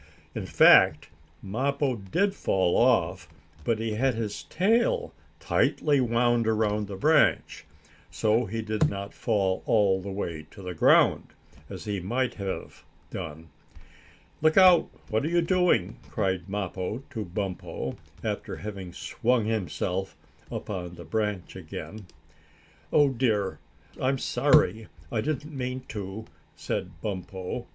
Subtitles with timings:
[0.33, 1.09] In fact,
[1.43, 3.27] Mappo did fall off,
[3.63, 7.65] but he had his tail tightly wound around the branch,
[8.09, 11.27] so he did not fall all the way to the ground,
[11.69, 13.49] as he might have done.
[14.41, 14.89] "Look out!
[15.11, 20.17] What are you doing?" cried Mappo to Bumpo, after having swung himself
[20.51, 22.07] up on the branch again.
[22.91, 23.59] "Oh dear!
[24.01, 24.87] I'm sorry.
[25.11, 26.25] I didn't mean to,"
[26.55, 27.67] said Bumpo.